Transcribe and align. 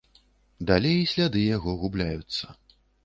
Далей 0.71 0.97
сляды 1.11 1.43
яго 1.57 1.77
губляюцца. 1.83 2.45